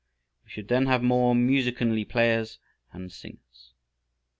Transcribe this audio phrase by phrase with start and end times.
[0.43, 2.57] We should then have more musicianly players
[2.91, 3.73] and singers.